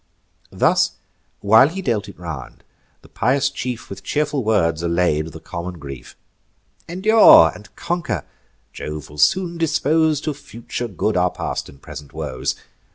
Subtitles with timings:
[0.49, 0.93] Thus
[1.41, 2.63] while he dealt it round,
[3.03, 6.15] the pious chief With cheerful words allay'd the common grief:
[6.89, 8.23] "Endure, and conquer!
[8.73, 12.55] Jove will soon dispose To future good our past and present woes.